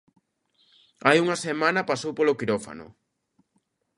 Hai 1.05 1.17
unha 1.23 1.37
semana 1.45 1.87
pasou 1.89 2.11
polo 2.17 2.37
quirófano. 2.39 2.87